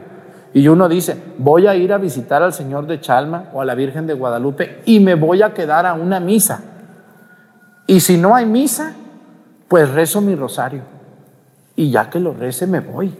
[0.53, 3.75] Y uno dice, voy a ir a visitar al Señor de Chalma o a la
[3.75, 6.61] Virgen de Guadalupe y me voy a quedar a una misa.
[7.87, 8.93] Y si no hay misa,
[9.69, 10.81] pues rezo mi rosario.
[11.75, 13.13] Y ya que lo rece, me voy.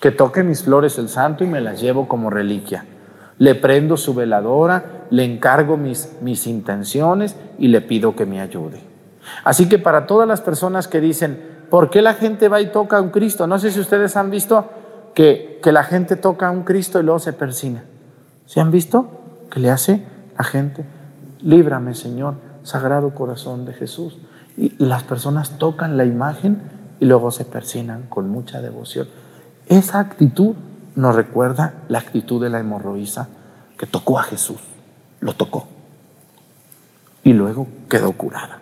[0.00, 2.84] Que toque mis flores el santo y me las llevo como reliquia.
[3.38, 8.80] Le prendo su veladora, le encargo mis, mis intenciones y le pido que me ayude.
[9.42, 12.98] Así que para todas las personas que dicen, ¿por qué la gente va y toca
[12.98, 13.46] a un Cristo?
[13.46, 14.68] No sé si ustedes han visto
[15.14, 17.84] que, que la gente toca a un Cristo y luego se persina.
[18.46, 19.08] ¿Se han visto?
[19.50, 20.04] Que le hace
[20.36, 20.84] a gente,
[21.40, 22.34] líbrame Señor,
[22.64, 24.18] Sagrado Corazón de Jesús.
[24.56, 26.60] Y, las personas tocan la imagen
[26.98, 29.06] y luego se persinan con mucha devoción.
[29.66, 30.56] Esa actitud
[30.96, 33.28] nos recuerda la actitud de la hemorroísa
[33.78, 34.58] que tocó a Jesús,
[35.20, 35.68] lo tocó.
[37.26, 38.58] y luego quedó curada.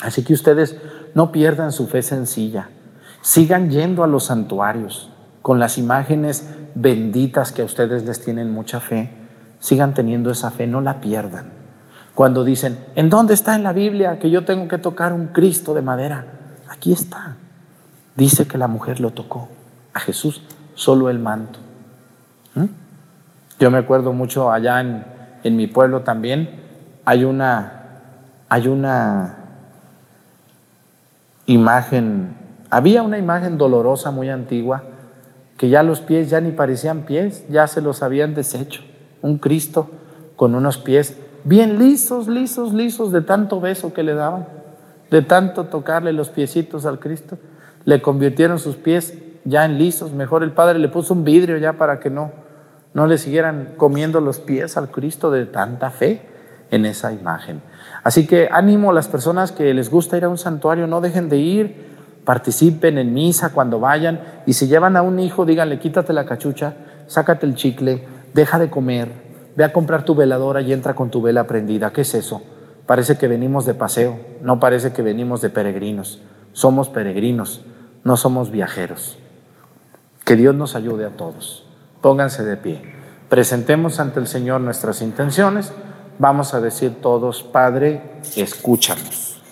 [0.00, 0.76] Así que ustedes
[1.14, 2.70] no pierdan su fe sencilla,
[3.22, 5.10] sigan yendo a los santuarios
[5.42, 9.10] con las imágenes benditas que a ustedes les tienen mucha fe,
[9.60, 11.55] sigan teniendo esa fe, no la pierdan.
[12.16, 15.74] Cuando dicen, ¿en dónde está en la Biblia que yo tengo que tocar un Cristo
[15.74, 16.24] de madera?
[16.66, 17.36] Aquí está.
[18.14, 19.50] Dice que la mujer lo tocó.
[19.92, 20.40] A Jesús
[20.74, 21.58] solo el manto.
[22.54, 22.64] ¿Mm?
[23.60, 25.04] Yo me acuerdo mucho allá en,
[25.44, 26.58] en mi pueblo también,
[27.04, 28.00] hay una,
[28.48, 29.36] hay una
[31.44, 32.34] imagen,
[32.70, 34.84] había una imagen dolorosa muy antigua,
[35.58, 38.80] que ya los pies ya ni parecían pies, ya se los habían deshecho.
[39.20, 39.90] Un Cristo
[40.34, 44.46] con unos pies bien lisos, lisos, lisos, de tanto beso que le daban,
[45.10, 47.38] de tanto tocarle los piecitos al Cristo,
[47.84, 50.12] le convirtieron sus pies ya en lisos.
[50.12, 52.32] Mejor el Padre le puso un vidrio ya para que no,
[52.94, 56.20] no le siguieran comiendo los pies al Cristo de tanta fe
[56.72, 57.62] en esa imagen.
[58.02, 61.28] Así que ánimo a las personas que les gusta ir a un santuario, no dejen
[61.28, 61.86] de ir,
[62.24, 66.74] participen en misa cuando vayan y si llevan a un hijo, díganle, quítate la cachucha,
[67.06, 69.25] sácate el chicle, deja de comer,
[69.56, 71.92] ve a comprar tu veladora y entra con tu vela prendida.
[71.92, 72.42] ¿Qué es eso?
[72.86, 76.20] Parece que venimos de paseo, no parece que venimos de peregrinos.
[76.52, 77.62] Somos peregrinos,
[78.04, 79.18] no somos viajeros.
[80.24, 81.66] Que Dios nos ayude a todos.
[82.00, 82.82] Pónganse de pie.
[83.28, 85.72] Presentemos ante el Señor nuestras intenciones.
[86.18, 89.42] Vamos a decir todos, Padre, escúchanos.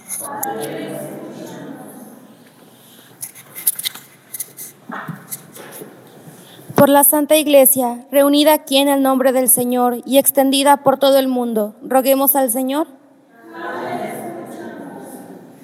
[6.77, 11.19] Por la Santa Iglesia, reunida aquí en el nombre del Señor y extendida por todo
[11.19, 12.89] el mundo, roguemos al Señor.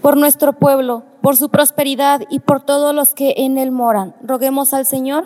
[0.00, 4.72] Por nuestro pueblo, por su prosperidad y por todos los que en él moran, roguemos
[4.72, 5.24] al Señor.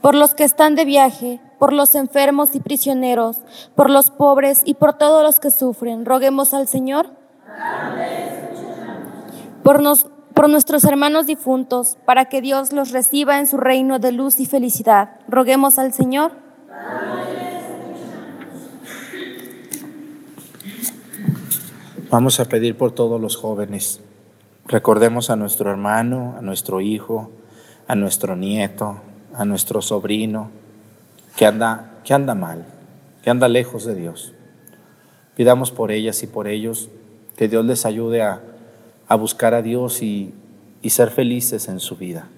[0.00, 3.40] Por los que están de viaje, por los enfermos y prisioneros,
[3.74, 7.10] por los pobres y por todos los que sufren, roguemos al Señor.
[9.64, 10.06] Por nos,
[10.36, 14.44] por nuestros hermanos difuntos, para que Dios los reciba en su reino de luz y
[14.44, 15.12] felicidad.
[15.28, 16.32] Roguemos al Señor.
[22.10, 24.02] Vamos a pedir por todos los jóvenes.
[24.66, 27.30] Recordemos a nuestro hermano, a nuestro hijo,
[27.88, 29.00] a nuestro nieto,
[29.32, 30.50] a nuestro sobrino,
[31.34, 32.66] que anda, que anda mal,
[33.22, 34.34] que anda lejos de Dios.
[35.34, 36.90] Pidamos por ellas y por ellos
[37.38, 38.42] que Dios les ayude a,
[39.08, 40.34] a buscar a Dios y,
[40.82, 42.28] y ser felices en su vida.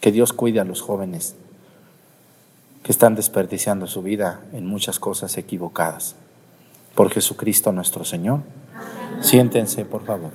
[0.00, 1.36] Que Dios cuide a los jóvenes
[2.82, 6.14] que están desperdiciando su vida en muchas cosas equivocadas.
[6.94, 8.42] Por Jesucristo nuestro Señor.
[9.20, 10.30] Siéntense, por favor.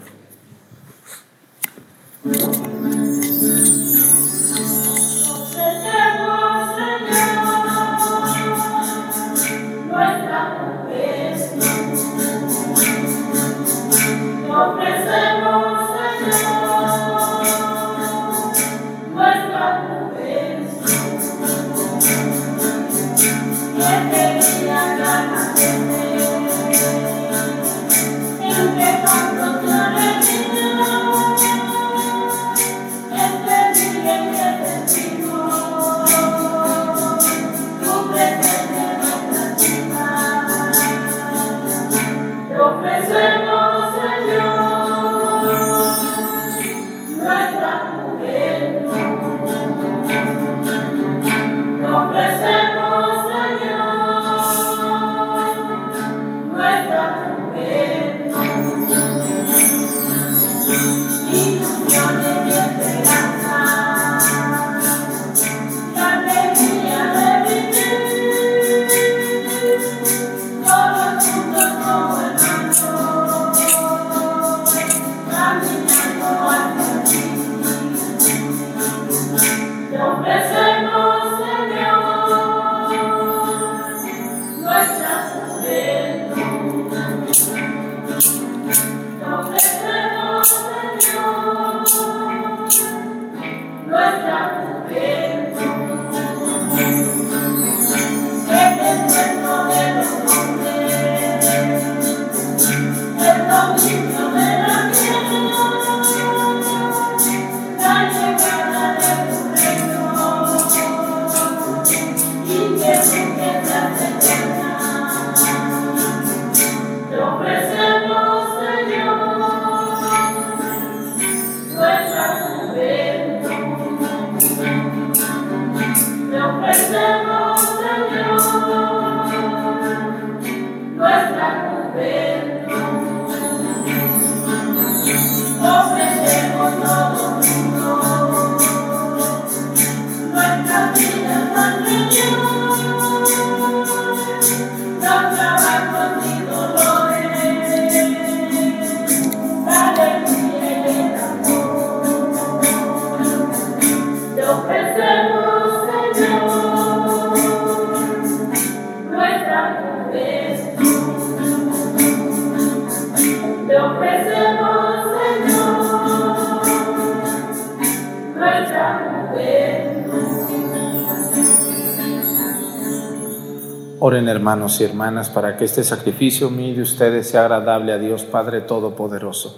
[174.42, 178.62] Hermanos y hermanas para que este sacrificio mío de ustedes sea agradable a Dios Padre
[178.62, 179.56] Todopoderoso.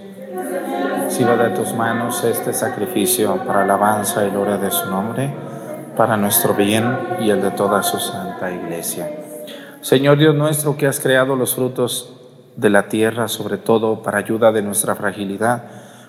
[1.07, 5.33] Sirva de tus manos este sacrificio para alabanza y gloria de su nombre,
[5.95, 9.09] para nuestro bien y el de toda su santa iglesia.
[9.79, 12.17] Señor Dios nuestro que has creado los frutos
[12.57, 15.63] de la tierra, sobre todo para ayuda de nuestra fragilidad,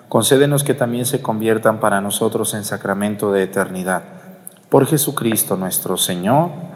[0.09, 4.03] concédenos que también se conviertan para nosotros en sacramento de eternidad.
[4.67, 6.74] Por Jesucristo nuestro Señor.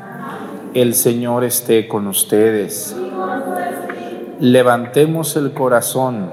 [0.76, 2.96] El Señor esté con ustedes.
[4.40, 6.30] Levantemos el corazón.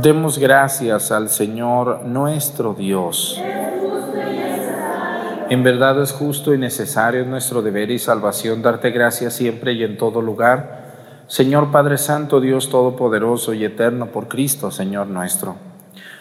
[0.00, 3.38] Demos gracias al Señor nuestro Dios.
[5.50, 9.98] En verdad es justo y necesario nuestro deber y salvación darte gracias siempre y en
[9.98, 10.94] todo lugar.
[11.26, 15.56] Señor Padre Santo, Dios Todopoderoso y Eterno por Cristo, Señor nuestro,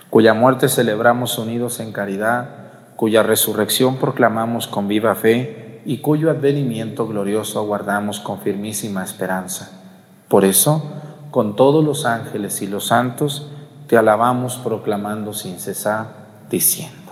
[0.10, 2.63] cuya muerte celebramos unidos en caridad
[3.04, 9.72] cuya resurrección proclamamos con viva fe y cuyo advenimiento glorioso aguardamos con firmísima esperanza.
[10.30, 10.82] Por eso,
[11.30, 13.50] con todos los ángeles y los santos,
[13.88, 16.16] te alabamos proclamando sin cesar,
[16.50, 17.12] diciendo.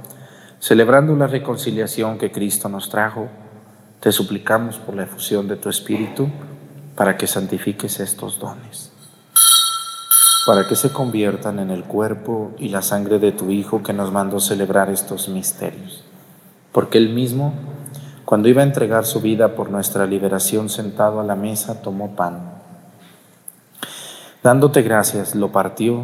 [0.61, 3.29] Celebrando la reconciliación que Cristo nos trajo,
[3.99, 6.29] te suplicamos por la efusión de tu Espíritu
[6.95, 8.91] para que santifiques estos dones,
[10.45, 14.11] para que se conviertan en el cuerpo y la sangre de tu Hijo que nos
[14.11, 16.03] mandó celebrar estos misterios.
[16.71, 17.55] Porque Él mismo,
[18.23, 22.51] cuando iba a entregar su vida por nuestra liberación sentado a la mesa, tomó pan.
[24.43, 26.03] Dándote gracias, lo partió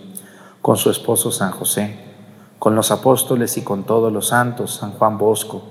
[0.61, 1.95] con su esposo San José,
[2.59, 5.63] con los apóstoles y con todos los santos, San Juan Bosco,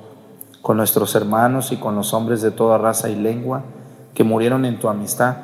[0.62, 3.62] con nuestros hermanos y con los hombres de toda raza y lengua
[4.14, 5.36] que murieron en tu amistad,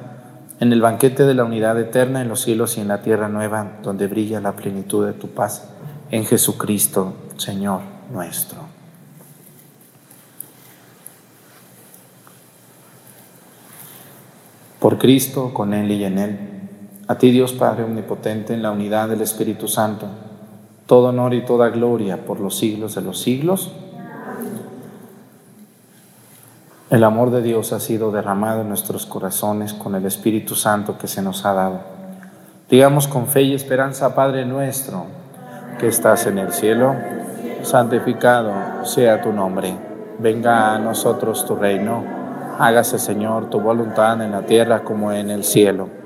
[0.59, 3.79] en el banquete de la unidad eterna en los cielos y en la tierra nueva,
[3.83, 5.69] donde brilla la plenitud de tu paz,
[6.11, 7.81] en Jesucristo, Señor
[8.11, 8.59] nuestro.
[14.81, 16.56] Por Cristo, con Él y en Él,
[17.09, 20.07] a ti Dios Padre Omnipotente, en la unidad del Espíritu Santo,
[20.87, 23.73] todo honor y toda gloria por los siglos de los siglos.
[26.91, 31.07] El amor de Dios ha sido derramado en nuestros corazones con el Espíritu Santo que
[31.07, 31.81] se nos ha dado.
[32.71, 35.07] Digamos con fe y esperanza, Padre nuestro,
[35.79, 36.97] que estás en el cielo,
[37.63, 39.77] santificado sea tu nombre.
[40.19, 42.05] Venga a nosotros tu reino.
[42.59, 46.06] Hágase, Señor, tu voluntad en la tierra como en el cielo.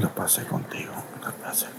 [0.00, 0.92] La paz contigo.
[1.22, 1.76] La paz contigo.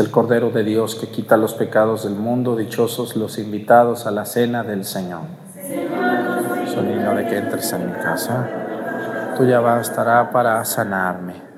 [0.00, 2.56] El Cordero de Dios que quita los pecados del mundo.
[2.56, 5.20] Dichosos los invitados a la cena del Señor.
[5.54, 8.48] Digno de que entres en mi casa.
[9.36, 11.49] Tuya bastará para sanarme.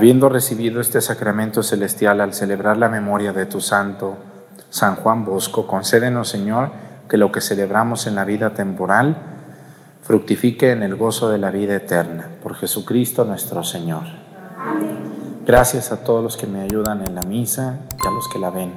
[0.00, 4.16] Habiendo recibido este sacramento celestial al celebrar la memoria de tu santo,
[4.70, 6.70] San Juan Bosco, concédenos, Señor,
[7.06, 9.18] que lo que celebramos en la vida temporal
[10.00, 12.30] fructifique en el gozo de la vida eterna.
[12.42, 14.04] Por Jesucristo nuestro Señor.
[15.44, 18.48] Gracias a todos los que me ayudan en la misa y a los que la
[18.48, 18.72] ven.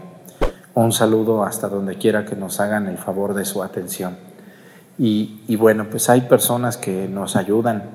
[0.74, 4.18] Un saludo hasta donde quiera que nos hagan el favor de su atención.
[4.98, 7.92] Y, bueno, pues hay personas que nos ayudan,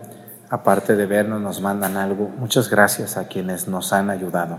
[0.50, 2.30] aparte de vernos, nos mandan algo.
[2.38, 4.58] Muchas gracias a quienes nos han ayudado.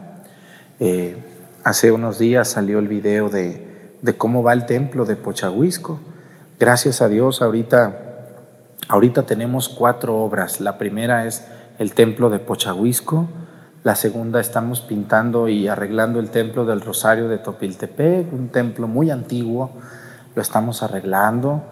[0.79, 1.17] Eh,
[1.63, 5.99] hace unos días salió el video de, de, cómo va el templo de Pochahuisco.
[6.59, 7.97] Gracias a Dios, ahorita,
[8.87, 10.61] ahorita tenemos cuatro obras.
[10.61, 11.45] La primera es
[11.77, 13.27] el templo de Pochahuisco
[13.83, 19.09] la segunda estamos pintando y arreglando el templo del Rosario de Topiltepec, un templo muy
[19.09, 19.71] antiguo,
[20.35, 21.63] lo estamos arreglando.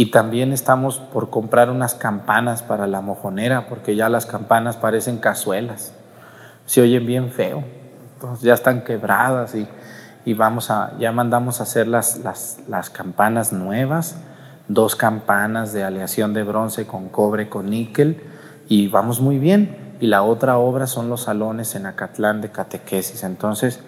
[0.00, 5.18] Y también estamos por comprar unas campanas para la mojonera, porque ya las campanas parecen
[5.18, 5.92] cazuelas,
[6.64, 7.62] se oyen bien feo,
[8.14, 9.68] entonces ya están quebradas y,
[10.24, 14.16] y vamos a, ya mandamos a hacer las, las, las campanas nuevas,
[14.68, 18.22] dos campanas de aleación de bronce con cobre, con níquel,
[18.70, 19.98] y vamos muy bien.
[20.00, 23.22] Y la otra obra son los salones en Acatlán de catequesis.
[23.22, 23.80] Entonces,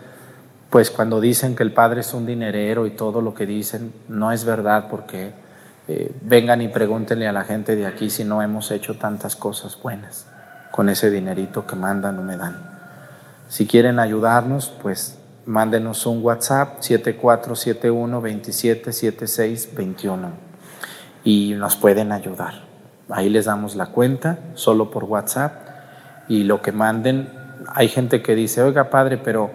[0.68, 4.30] pues cuando dicen que el padre es un dinerero y todo lo que dicen, no
[4.30, 5.40] es verdad porque
[5.88, 9.78] eh, vengan y pregúntenle a la gente de aquí si no hemos hecho tantas cosas
[9.80, 10.26] buenas
[10.70, 12.56] con ese dinerito que mandan o me dan.
[13.48, 20.28] Si quieren ayudarnos, pues mándenos un WhatsApp 7471 277621
[21.24, 22.72] y nos pueden ayudar.
[23.08, 25.52] Ahí les damos la cuenta, solo por WhatsApp
[26.28, 27.28] y lo que manden.
[27.74, 29.50] Hay gente que dice, oiga padre, pero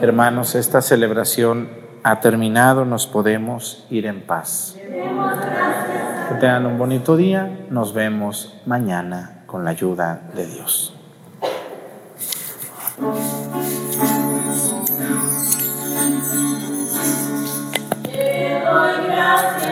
[0.00, 1.68] Hermanos, esta celebración
[2.04, 4.76] ha terminado, nos podemos ir en paz.
[4.76, 10.94] Que tengan un bonito día, nos vemos mañana con la ayuda de Dios.
[19.06, 19.67] gracias.